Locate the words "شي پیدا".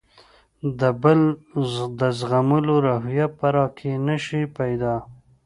4.25-4.93